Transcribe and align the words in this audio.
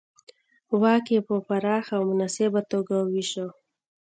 واک 0.81 1.05
یې 1.13 1.19
په 1.27 1.35
پراخه 1.47 1.93
او 1.97 2.03
مناسبه 2.11 2.61
توګه 2.71 2.95
وېشه 3.11 3.45